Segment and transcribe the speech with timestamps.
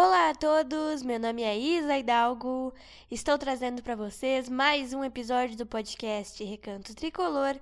[0.00, 2.72] Olá a todos, meu nome é Isa Hidalgo.
[3.10, 7.56] Estou trazendo para vocês mais um episódio do podcast Recanto Tricolor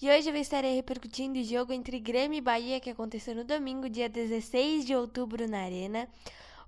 [0.00, 3.90] e hoje eu estarei repercutindo o jogo entre Grêmio e Bahia que aconteceu no domingo,
[3.90, 6.08] dia 16 de outubro, na Arena.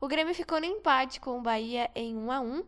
[0.00, 2.64] O Grêmio ficou no empate com o Bahia em 1 a 1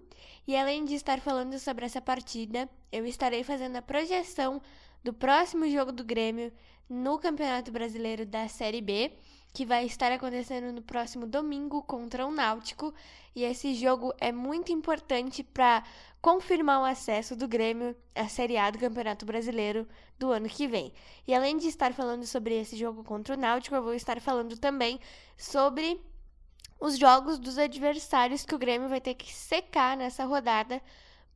[0.46, 4.62] e além de estar falando sobre essa partida, eu estarei fazendo a projeção
[5.02, 6.52] do próximo jogo do Grêmio
[6.89, 9.11] no Campeonato Brasileiro da Série B
[9.55, 12.93] que vai estar acontecendo no próximo domingo contra o Náutico.
[13.36, 15.85] E esse jogo é muito importante para
[16.21, 19.86] confirmar o acesso do Grêmio à Série A do Campeonato Brasileiro
[20.18, 20.93] do ano que vem.
[21.25, 24.59] E além de estar falando sobre esse jogo contra o Náutico, eu vou estar falando
[24.59, 24.98] também
[25.36, 26.00] sobre
[26.81, 30.82] os jogos dos adversários que o Grêmio vai ter que secar nessa rodada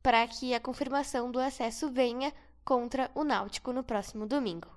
[0.03, 2.33] para que a confirmação do acesso venha
[2.65, 4.67] contra o Náutico no próximo domingo.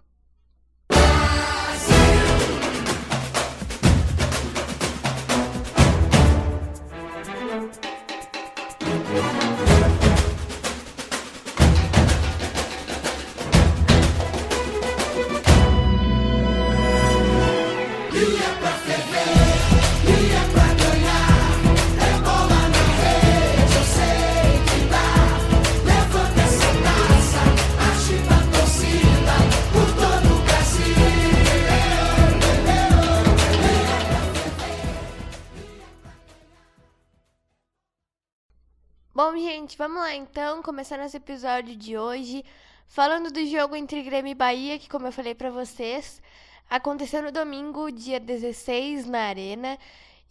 [39.24, 42.44] Bom, gente, vamos lá então, começar nosso episódio de hoje
[42.88, 46.20] falando do jogo entre Grêmio e Bahia, que como eu falei para vocês,
[46.68, 49.78] aconteceu no domingo, dia 16, na Arena,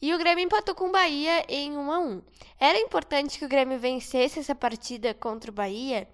[0.02, 2.22] e o Grêmio empatou com o Bahia em 1 a 1.
[2.60, 6.06] Era importante que o Grêmio vencesse essa partida contra o Bahia,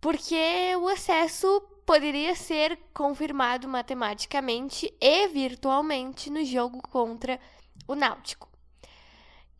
[0.00, 7.38] porque o acesso poderia ser confirmado matematicamente e virtualmente no jogo contra
[7.86, 8.48] o Náutico.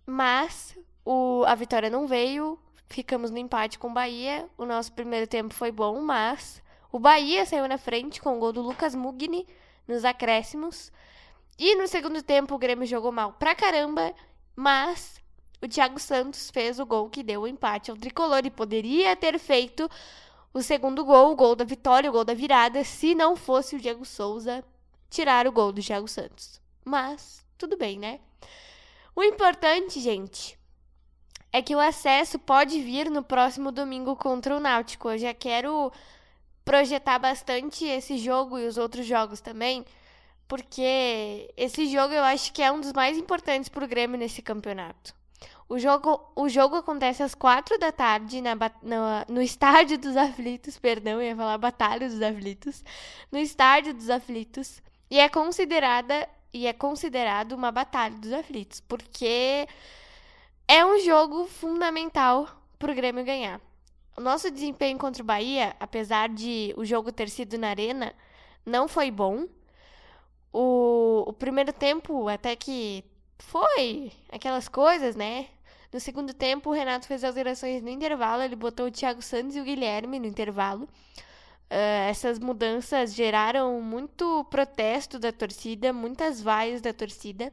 [0.07, 4.49] Mas o, a vitória não veio, ficamos no empate com o Bahia.
[4.57, 8.53] O nosso primeiro tempo foi bom, mas o Bahia saiu na frente com o gol
[8.53, 9.47] do Lucas Mugni
[9.87, 10.93] nos acréscimos.
[11.59, 14.15] E no segundo tempo o Grêmio jogou mal pra caramba,
[14.57, 15.21] mas
[15.63, 19.39] o Thiago Santos fez o gol que deu o empate ao tricolor e poderia ter
[19.39, 19.89] feito
[20.53, 23.81] o segundo gol, o gol da vitória, o gol da virada, se não fosse o
[23.81, 24.65] Diego Souza
[25.11, 26.61] tirar o gol do Thiago Santos.
[26.85, 28.21] Mas tudo bem, né?
[29.17, 30.59] O importante, gente,
[31.55, 35.09] é que o acesso pode vir no próximo domingo contra o Náutico.
[35.09, 35.93] Eu já quero
[36.65, 39.85] projetar bastante esse jogo e os outros jogos também,
[40.49, 44.43] porque esse jogo eu acho que é um dos mais importantes para o Grêmio nesse
[44.43, 45.15] campeonato.
[45.69, 50.77] O jogo, o jogo acontece às quatro da tarde na, no, no Estádio dos Aflitos,
[50.77, 52.83] perdão, ia falar Batalha dos Aflitos,
[53.31, 59.69] no Estádio dos Aflitos, e é considerada e é considerado uma Batalha dos Aflitos, porque
[60.67, 62.49] é um jogo fundamental
[62.79, 63.61] para o Grêmio ganhar.
[64.17, 68.15] O nosso desempenho contra o Bahia, apesar de o jogo ter sido na arena,
[68.65, 69.47] não foi bom.
[70.53, 73.05] O, o primeiro tempo até que
[73.39, 75.49] foi aquelas coisas, né?
[75.93, 78.43] No segundo tempo, o Renato fez alterações no intervalo.
[78.43, 80.85] Ele botou o Thiago Santos e o Guilherme no intervalo.
[80.85, 87.53] Uh, essas mudanças geraram muito protesto da torcida, muitas vaias da torcida.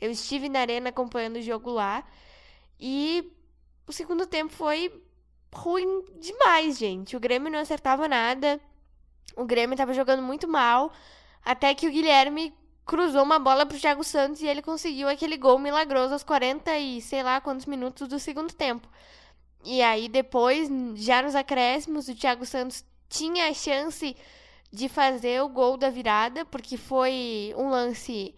[0.00, 2.04] Eu estive na arena acompanhando o jogo lá
[2.78, 3.32] e
[3.86, 4.92] o segundo tempo foi
[5.54, 7.16] ruim demais, gente.
[7.16, 8.60] O Grêmio não acertava nada.
[9.36, 10.92] O Grêmio estava jogando muito mal.
[11.44, 12.52] Até que o Guilherme
[12.84, 17.00] cruzou uma bola pro Thiago Santos e ele conseguiu aquele gol milagroso aos 40 e
[17.00, 18.88] sei lá quantos minutos do segundo tempo.
[19.64, 24.16] E aí depois, já nos acréscimos, o Thiago Santos tinha a chance
[24.70, 28.34] de fazer o gol da virada, porque foi um lance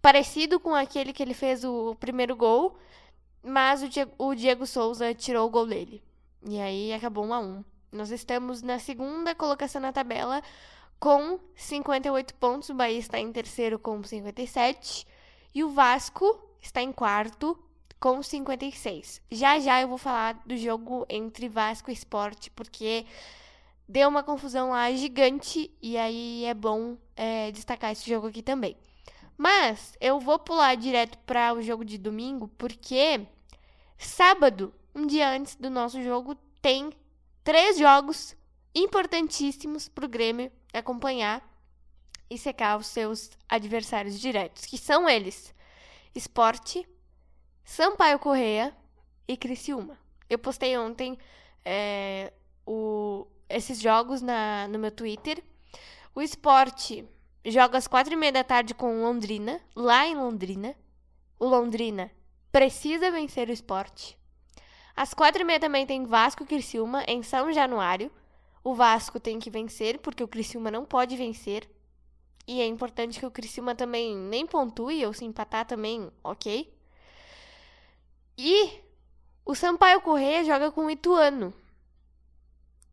[0.00, 2.76] parecido com aquele que ele fez o primeiro gol.
[3.42, 3.82] Mas
[4.18, 6.02] o Diego, Souza tirou o gol dele.
[6.46, 10.42] E aí acabou 1 a 1 Nós estamos na segunda colocação na tabela
[11.00, 12.68] com 58 pontos.
[12.68, 15.06] O Bahia está em terceiro com 57.
[15.54, 17.58] E o Vasco está em quarto
[17.98, 19.20] com 56.
[19.30, 23.04] Já já eu vou falar do jogo entre Vasco e Esporte, porque
[23.88, 25.70] deu uma confusão lá gigante.
[25.82, 28.76] E aí é bom é, destacar esse jogo aqui também.
[29.36, 33.26] Mas eu vou pular direto para o jogo de domingo, porque
[34.04, 36.90] sábado, um dia antes do nosso jogo, tem
[37.42, 38.36] três jogos
[38.74, 41.42] importantíssimos para o Grêmio acompanhar
[42.30, 45.54] e secar os seus adversários diretos, que são eles:
[46.14, 46.86] Esporte,
[47.64, 48.74] Sampaio Correia
[49.28, 49.98] e Criciúma.
[50.28, 51.18] Eu postei ontem
[51.64, 52.32] é,
[52.66, 55.42] o, esses jogos na, no meu Twitter.
[56.14, 57.06] O Esporte
[57.44, 60.74] joga às quatro e meia da tarde com Londrina, lá em Londrina.
[61.38, 62.10] O Londrina
[62.52, 64.16] precisa vencer o esporte.
[64.94, 68.12] Às quatro e meia também tem Vasco e Criciúma em São Januário.
[68.62, 71.68] O Vasco tem que vencer, porque o Criciúma não pode vencer.
[72.46, 76.72] E é importante que o Criciúma também nem pontue, ou se empatar também, ok.
[78.36, 78.82] E
[79.44, 81.54] o Sampaio Correia joga com o Ituano.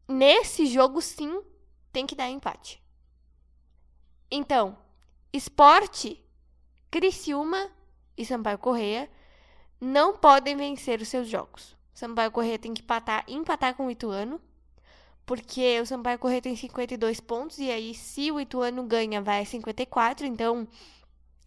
[0.07, 1.43] Nesse jogo, sim,
[1.91, 2.81] tem que dar empate.
[4.31, 4.77] Então,
[5.33, 6.23] esporte,
[6.89, 7.69] Criciúma
[8.17, 9.09] e Sampaio Correia
[9.79, 11.75] não podem vencer os seus jogos.
[11.93, 14.41] Sampaio Correia tem que empatar, empatar com o Ituano
[15.29, 19.45] porque o Sampaio Corrêa tem 52 pontos e aí se o Ituano ganha vai a
[19.45, 20.67] 54, então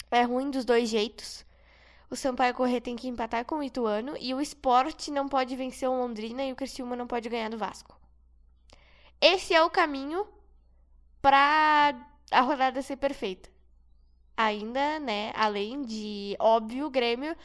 [0.09, 1.45] é ruim dos dois jeitos.
[2.09, 5.89] O Sampaio Corrêa tem que empatar com o Ituano e o Sport não pode vencer
[5.89, 7.99] o Londrina e o Criciúma não pode ganhar do Vasco.
[9.21, 10.29] Esse é o caminho
[11.21, 11.93] para
[12.31, 13.51] a rodada ser perfeita.
[14.37, 17.37] Ainda, né, além de óbvio o Grêmio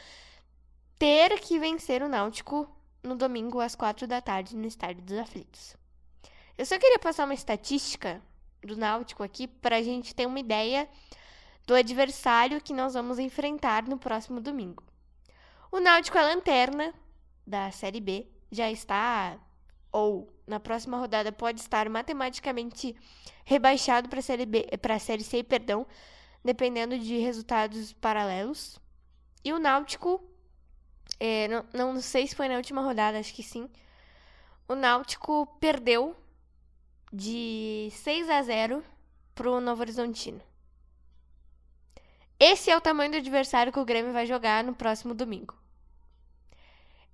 [0.97, 2.67] ter que vencer o Náutico
[3.03, 5.75] no domingo às quatro da tarde no Estádio dos Aflitos.
[6.57, 8.21] Eu só queria passar uma estatística
[8.63, 10.89] do Náutico aqui para a gente ter uma ideia
[11.65, 14.83] do adversário que nós vamos enfrentar no próximo domingo.
[15.71, 16.93] O Náutico é lanterna
[17.45, 19.39] da Série B, já está
[19.91, 22.95] ou na próxima rodada pode estar matematicamente
[23.43, 25.85] rebaixado para a Série B, para a Série C, perdão,
[26.43, 28.79] dependendo de resultados paralelos.
[29.43, 30.23] E o Náutico,
[31.19, 33.69] é, não, não sei se foi na última rodada, acho que sim.
[34.67, 36.15] O Náutico perdeu
[37.11, 38.83] de 6 a 0
[39.33, 40.41] pro Novo Horizontino.
[42.39, 45.55] Esse é o tamanho do adversário que o Grêmio vai jogar no próximo domingo.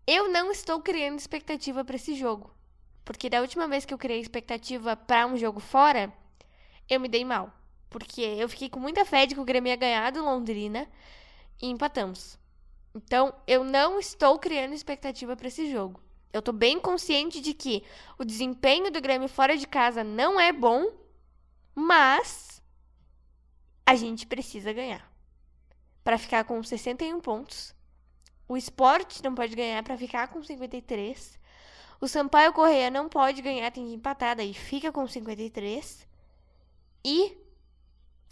[0.06, 2.54] Eu não estou criando expectativa para esse jogo,
[3.06, 6.12] porque da última vez que eu criei expectativa para um jogo fora,
[6.90, 7.54] eu me dei mal,
[7.90, 10.90] porque eu fiquei com muita fé de que o Grêmio ia ganhar do Londrina
[11.62, 12.38] e empatamos.
[12.96, 16.00] Então, eu não estou criando expectativa para esse jogo.
[16.32, 17.84] Eu tô bem consciente de que
[18.18, 20.92] o desempenho do Grêmio fora de casa não é bom,
[21.76, 22.62] mas
[23.86, 25.12] a gente precisa ganhar.
[26.04, 27.76] Para ficar com 61 pontos.
[28.48, 31.40] O esporte não pode ganhar para ficar com 53.
[32.02, 36.08] O Sampaio Correia não pode ganhar, tem que empatar, daí fica com 53.
[37.06, 37.38] E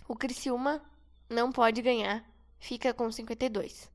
[0.07, 0.81] o Criciúma
[1.29, 2.25] não pode ganhar,
[2.57, 3.90] fica com 52.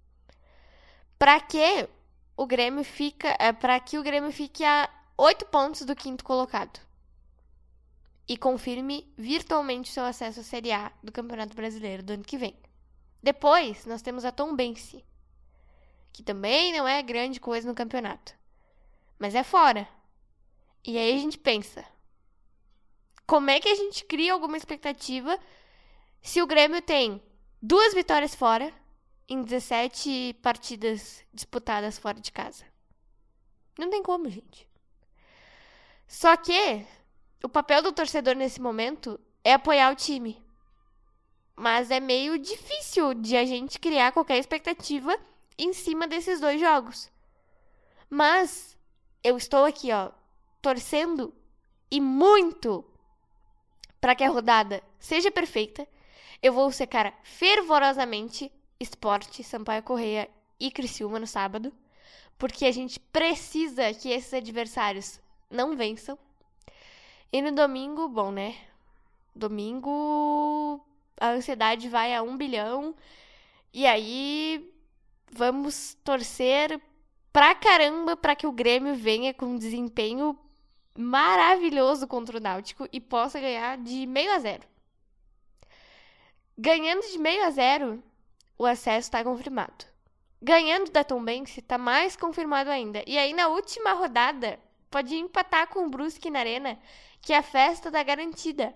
[1.19, 1.89] Para que
[2.37, 3.37] o Grêmio fica.
[3.39, 6.81] É, para que o Grêmio fique a oito pontos do quinto colocado.
[8.29, 12.57] E confirme virtualmente seu acesso à Série A do Campeonato Brasileiro do ano que vem.
[13.23, 15.05] Depois, nós temos a Tombense,
[16.13, 18.35] que também não é grande coisa no campeonato,
[19.19, 19.89] mas é fora.
[20.85, 21.85] E aí a gente pensa:
[23.27, 25.39] como é que a gente cria alguma expectativa
[26.23, 27.21] se o Grêmio tem
[27.61, 28.73] duas vitórias fora
[29.29, 32.65] em 17 partidas disputadas fora de casa.
[33.79, 34.69] Não tem como, gente.
[36.07, 36.87] Só que
[37.43, 40.43] o papel do torcedor nesse momento é apoiar o time.
[41.55, 45.19] Mas é meio difícil de a gente criar qualquer expectativa
[45.59, 47.11] em cima desses dois jogos.
[48.09, 48.77] Mas
[49.25, 50.11] eu estou aqui, ó,
[50.63, 51.35] torcendo
[51.91, 52.85] e muito
[54.01, 55.87] para que a rodada seja perfeita.
[56.43, 60.29] Eu vou secar fervorosamente Esporte, Sampaio Correia
[60.59, 61.73] e Criciúma no sábado,
[62.39, 66.19] porque a gente precisa que esses adversários não vençam.
[67.33, 68.57] E no domingo, bom, né?
[69.35, 70.81] Domingo
[71.19, 72.95] a ansiedade vai a um bilhão.
[73.73, 74.73] E aí
[75.31, 76.81] vamos torcer
[77.33, 80.39] pra caramba para que o Grêmio venha com um desempenho
[80.97, 84.63] maravilhoso contra o Náutico e possa ganhar de meio a zero.
[86.57, 88.03] Ganhando de meio a zero,
[88.59, 89.85] o acesso está confirmado.
[90.41, 93.03] Ganhando da Tombense, está mais confirmado ainda.
[93.07, 94.59] E aí, na última rodada,
[94.91, 96.79] pode empatar com o Brusque na Arena,
[97.21, 98.75] que a festa da garantida.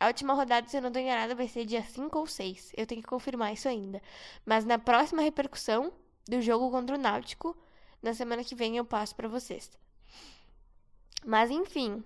[0.00, 2.72] A última rodada, se eu não estou enganada, vai ser dia 5 ou 6.
[2.76, 4.02] Eu tenho que confirmar isso ainda.
[4.44, 5.92] Mas na próxima repercussão
[6.26, 7.56] do jogo contra o Náutico,
[8.02, 9.70] na semana que vem eu passo para vocês.
[11.24, 12.04] Mas enfim,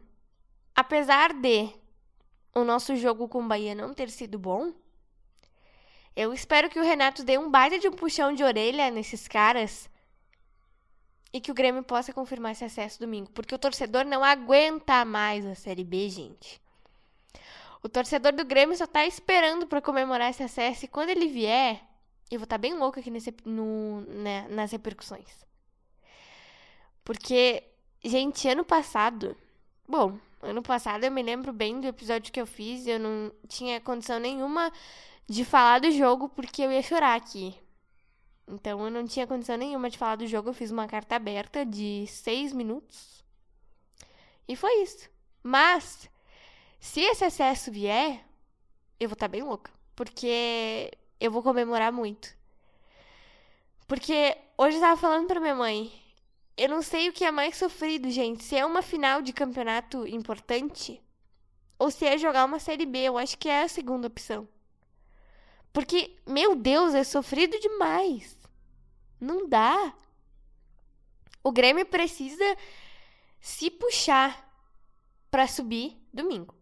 [0.74, 1.72] apesar de
[2.54, 4.72] o nosso jogo com o Bahia não ter sido bom,
[6.18, 9.88] eu espero que o Renato dê um baita de um puxão de orelha nesses caras
[11.32, 15.46] e que o Grêmio possa confirmar esse acesso domingo, porque o torcedor não aguenta mais
[15.46, 16.60] a Série B, gente.
[17.84, 21.80] O torcedor do Grêmio só tá esperando para comemorar esse acesso e quando ele vier,
[22.28, 25.46] eu vou estar tá bem louco aqui nesse, no, né, nas repercussões.
[27.04, 27.62] Porque,
[28.02, 29.36] gente, ano passado,
[29.86, 33.80] bom, ano passado eu me lembro bem do episódio que eu fiz, eu não tinha
[33.80, 34.72] condição nenhuma
[35.28, 37.54] de falar do jogo porque eu ia chorar aqui.
[38.46, 40.48] Então eu não tinha condição nenhuma de falar do jogo.
[40.48, 43.22] Eu fiz uma carta aberta de seis minutos.
[44.48, 45.10] E foi isso.
[45.42, 46.10] Mas,
[46.80, 48.24] se esse excesso vier,
[48.98, 49.70] eu vou estar tá bem louca.
[49.94, 52.34] Porque eu vou comemorar muito.
[53.86, 55.92] Porque hoje eu tava falando pra minha mãe.
[56.56, 58.42] Eu não sei o que é mais sofrido, gente.
[58.44, 61.02] Se é uma final de campeonato importante
[61.78, 62.98] ou se é jogar uma Série B.
[63.00, 64.48] Eu acho que é a segunda opção.
[65.72, 68.36] Porque, meu Deus, é sofrido demais.
[69.20, 69.94] Não dá.
[71.42, 72.56] O Grêmio precisa
[73.40, 74.46] se puxar
[75.30, 76.54] para subir domingo.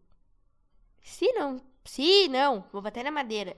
[1.03, 3.57] Se não, se não, vou bater na madeira.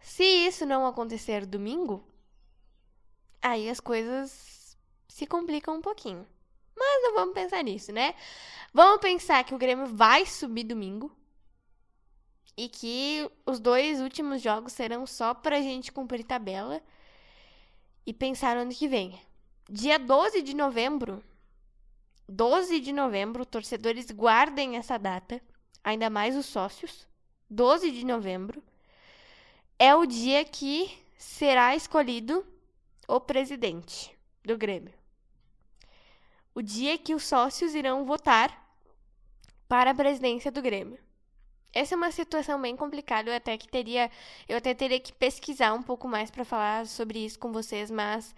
[0.00, 2.02] Se isso não acontecer domingo,
[3.42, 4.76] aí as coisas
[5.08, 6.26] se complicam um pouquinho.
[6.76, 8.14] Mas não vamos pensar nisso, né?
[8.72, 11.10] Vamos pensar que o Grêmio vai subir domingo
[12.56, 16.80] e que os dois últimos jogos serão só pra gente cumprir tabela
[18.06, 19.20] e pensar no ano que vem.
[19.68, 21.22] Dia 12 de novembro,
[22.28, 25.40] 12 de novembro, torcedores guardem essa data,
[25.84, 27.06] ainda mais os sócios.
[27.50, 28.62] 12 de novembro
[29.78, 32.44] é o dia que será escolhido
[33.06, 34.94] o presidente do Grêmio.
[36.54, 38.66] O dia que os sócios irão votar
[39.68, 41.05] para a presidência do Grêmio.
[41.76, 44.10] Essa é uma situação bem complicada, eu até que teria,
[44.48, 48.34] eu até teria que pesquisar um pouco mais para falar sobre isso com vocês, mas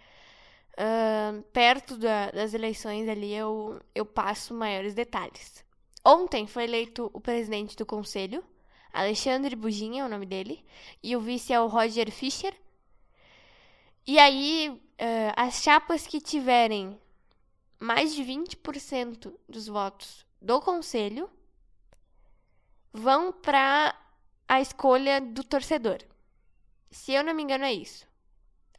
[0.72, 5.64] uh, perto da, das eleições ali eu, eu passo maiores detalhes.
[6.04, 8.42] Ontem foi eleito o presidente do conselho,
[8.92, 10.64] Alexandre Buginha é o nome dele,
[11.00, 12.52] e o vice é o Roger Fischer.
[14.04, 16.98] E aí, uh, as chapas que tiverem
[17.78, 21.30] mais de 20% dos votos do conselho
[22.98, 23.94] vão para
[24.46, 25.98] a escolha do torcedor.
[26.90, 28.06] Se eu não me engano, é isso.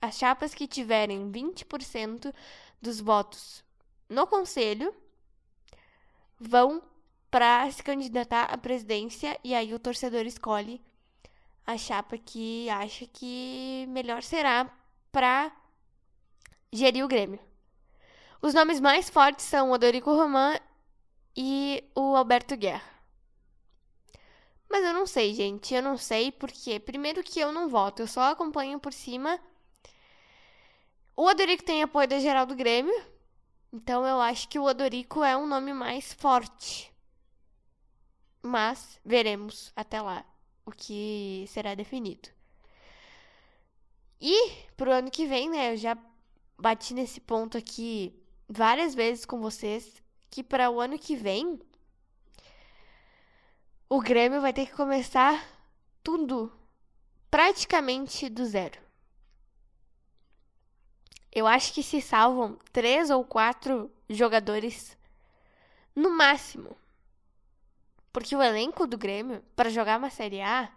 [0.02, 2.34] As chapas que tiverem 20%
[2.82, 3.64] dos votos
[4.08, 4.94] no conselho
[6.40, 6.82] vão
[7.30, 10.82] para se candidatar à presidência e aí o torcedor escolhe
[11.66, 14.72] a chapa que acha que melhor será
[15.12, 15.52] para
[16.72, 17.40] gerir o Grêmio.
[18.42, 20.58] Os nomes mais fortes são o Odorico Roman
[21.36, 22.99] e o Alberto Guerra.
[24.70, 25.74] Mas eu não sei, gente.
[25.74, 26.80] Eu não sei porque.
[26.80, 29.40] Primeiro que eu não voto, eu só acompanho por cima.
[31.16, 32.94] O Odorico tem apoio da geral do Grêmio.
[33.74, 36.94] Então eu acho que o Odorico é um nome mais forte.
[38.42, 40.26] Mas veremos até lá
[40.66, 42.30] o que será definido.
[44.22, 45.74] E pro ano que vem, né?
[45.74, 45.98] Eu já
[46.58, 48.14] bati nesse ponto aqui
[48.48, 51.60] várias vezes com vocês que para o ano que vem
[53.90, 55.44] o Grêmio vai ter que começar
[56.04, 56.54] tudo
[57.32, 58.80] praticamente do zero.
[61.32, 64.96] Eu acho que se salvam três ou quatro jogadores
[65.96, 66.78] no máximo.
[68.14, 70.72] Porque o elenco do Grêmio para jogar uma Série A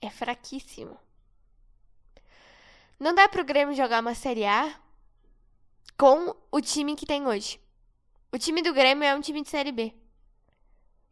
[0.00, 0.96] é fraquíssimo.
[2.98, 4.80] Não dá pro Grêmio jogar uma Série A
[5.96, 7.60] com o time que tem hoje.
[8.32, 10.01] O time do Grêmio é um time de Série B.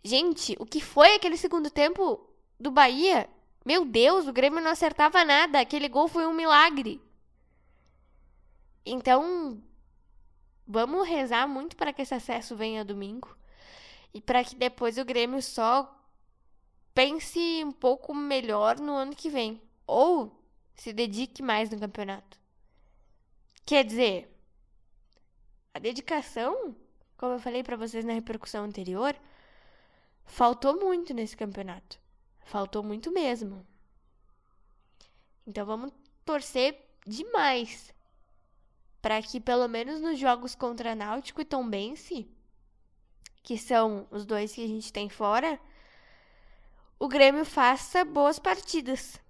[0.03, 2.27] Gente, o que foi aquele segundo tempo
[2.59, 3.29] do Bahia?
[3.65, 5.61] Meu Deus, o Grêmio não acertava nada.
[5.61, 7.01] Aquele gol foi um milagre.
[8.85, 9.63] Então,
[10.67, 13.37] vamos rezar muito para que esse acesso venha domingo
[14.15, 15.97] e para que depois o Grêmio só
[16.95, 20.41] pense um pouco melhor no ano que vem ou
[20.75, 22.39] se dedique mais no campeonato.
[23.67, 24.35] Quer dizer,
[25.75, 26.75] a dedicação,
[27.17, 29.15] como eu falei para vocês na repercussão anterior,
[30.31, 31.99] faltou muito nesse campeonato.
[32.45, 33.67] Faltou muito mesmo.
[35.47, 35.93] Então vamos
[36.25, 37.93] torcer demais
[39.03, 42.31] para que pelo menos nos jogos contra Náutico e Tombense,
[43.43, 45.61] que são os dois que a gente tem fora,
[46.99, 49.21] o Grêmio faça boas partidas.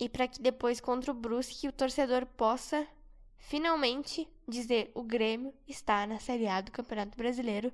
[0.00, 2.86] E para que depois contra o Brusque o torcedor possa
[3.38, 7.72] finalmente dizer o Grêmio está na Série A do Campeonato Brasileiro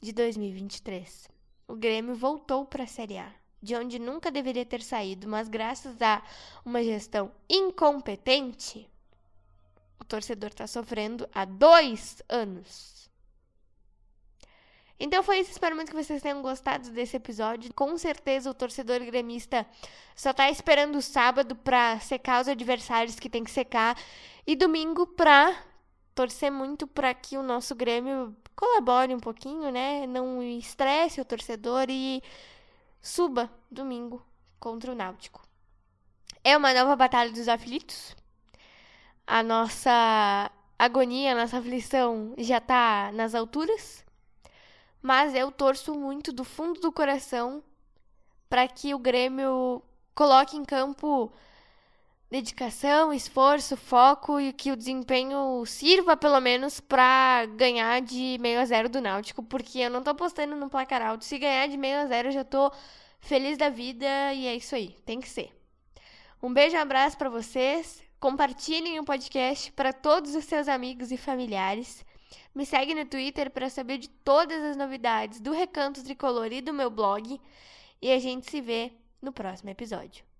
[0.00, 5.28] de 2023 o Grêmio voltou para a Série A, de onde nunca deveria ter saído,
[5.28, 6.22] mas graças a
[6.64, 8.90] uma gestão incompetente,
[10.00, 13.10] o torcedor está sofrendo há dois anos.
[14.98, 17.74] Então foi isso, espero muito que vocês tenham gostado desse episódio.
[17.74, 19.66] Com certeza o torcedor gremista
[20.14, 23.98] só está esperando o sábado para secar os adversários que tem que secar
[24.46, 25.56] e domingo para
[26.14, 30.06] torcer muito para que o nosso Grêmio colabore um pouquinho, né?
[30.06, 32.22] Não estresse o torcedor e
[33.00, 34.24] suba domingo
[34.60, 35.42] contra o Náutico.
[36.44, 38.14] É uma nova batalha dos aflitos.
[39.26, 44.04] A nossa agonia, a nossa aflição já tá nas alturas.
[45.02, 47.64] Mas eu torço muito do fundo do coração
[48.48, 49.82] para que o Grêmio
[50.14, 51.32] coloque em campo
[52.32, 58.64] dedicação, esforço, foco e que o desempenho sirva pelo menos para ganhar de meio a
[58.64, 61.26] zero do Náutico, porque eu não tô apostando no placar alto.
[61.26, 62.72] Se ganhar de meio a zero, eu já tô
[63.20, 65.52] feliz da vida e é isso aí, tem que ser.
[66.42, 68.02] Um beijo e um abraço para vocês.
[68.18, 72.02] Compartilhem o podcast para todos os seus amigos e familiares.
[72.54, 76.72] Me segue no Twitter para saber de todas as novidades do Recanto Tricolor e do
[76.72, 77.38] meu blog.
[78.00, 80.31] E a gente se vê no próximo episódio.